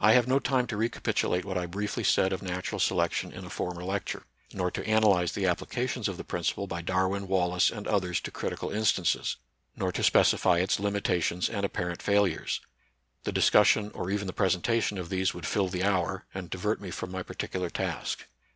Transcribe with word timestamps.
I 0.00 0.14
have 0.14 0.26
no 0.26 0.40
time 0.40 0.66
to 0.66 0.76
recapitiUate 0.76 1.44
what 1.44 1.56
I 1.56 1.66
briefly 1.66 2.02
said 2.02 2.32
of 2.32 2.42
natural 2.42 2.80
selection 2.80 3.30
in 3.30 3.44
a 3.44 3.48
former 3.48 3.84
lecture; 3.84 4.24
nor 4.52 4.72
to 4.72 4.84
analyze 4.84 5.30
the 5.34 5.46
applications 5.46 6.08
of 6.08 6.16
the 6.16 6.24
principle 6.24 6.66
by 6.66 6.82
Darwin, 6.82 7.28
Wallace, 7.28 7.70
and 7.70 7.86
others 7.86 8.18
to 8.22 8.32
critical 8.32 8.70
instances; 8.72 9.36
nor 9.76 9.92
to 9.92 10.02
specify 10.02 10.58
its 10.58 10.80
limitations 10.80 11.48
and 11.48 11.64
apparent 11.64 12.02
fail 12.02 12.24
ures. 12.24 12.58
The 13.22 13.30
discussion 13.30 13.92
or 13.94 14.10
even 14.10 14.26
the 14.26 14.32
presentation 14.32 14.98
of 14.98 15.10
these 15.10 15.32
would 15.32 15.46
fill 15.46 15.68
the 15.68 15.84
hour, 15.84 16.26
and 16.34 16.50
divert 16.50 16.80
me 16.80 16.90
from 16.90 17.12
my 17.12 17.22
particular 17.22 17.70
task. 17.70 18.26